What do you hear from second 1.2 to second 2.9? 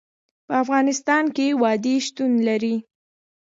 کې وادي شتون لري.